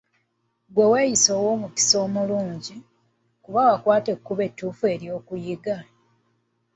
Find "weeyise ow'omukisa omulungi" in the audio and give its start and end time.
0.91-2.75